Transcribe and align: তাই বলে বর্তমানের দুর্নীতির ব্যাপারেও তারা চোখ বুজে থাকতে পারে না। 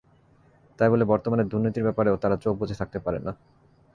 তাই 0.79 0.89
বলে 0.89 1.03
বর্তমানের 1.05 1.47
দুর্নীতির 1.47 1.83
ব্যাপারেও 1.83 2.21
তারা 2.23 2.35
চোখ 2.35 2.53
বুজে 2.57 2.75
থাকতে 2.75 2.97
পারে 2.99 3.19
না। 3.19 3.31